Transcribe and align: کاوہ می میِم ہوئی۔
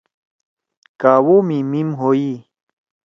کاوہ 1.01 1.35
می 1.47 1.57
میِم 1.71 1.89
ہوئی۔ 1.99 2.31